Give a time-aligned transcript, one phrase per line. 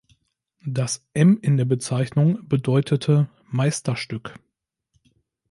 [0.65, 4.33] Das „M“ in der Bezeichnung bedeutete „Meisterstück“.